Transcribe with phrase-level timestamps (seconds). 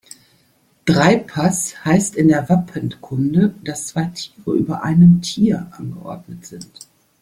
[0.85, 6.71] Dreipass heißt in der Wappenkunde, dass zwei Tiere über einem Tier angeordnet sind.